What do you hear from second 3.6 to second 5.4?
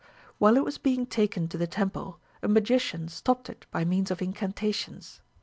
by means of incantations.